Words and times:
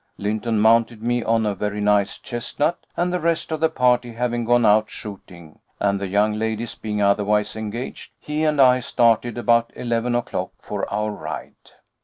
Lynton 0.17 0.59
mounted 0.59 1.03
me 1.03 1.23
on 1.23 1.45
a 1.45 1.53
very 1.53 1.79
nice 1.79 2.17
chestnut, 2.17 2.87
and 2.97 3.13
the 3.13 3.19
rest 3.19 3.51
of 3.51 3.59
the 3.59 3.69
party 3.69 4.13
having 4.13 4.45
gone 4.45 4.65
out 4.65 4.89
shooting, 4.89 5.59
and 5.79 6.01
the 6.01 6.07
young 6.07 6.33
ladies 6.33 6.73
being 6.73 7.03
otherwise 7.03 7.55
engaged, 7.55 8.11
he 8.19 8.43
and 8.43 8.59
I 8.59 8.79
started 8.79 9.37
about 9.37 9.71
eleven 9.75 10.15
o'clock 10.15 10.53
for 10.57 10.91
our 10.91 11.11
ride. 11.11 11.73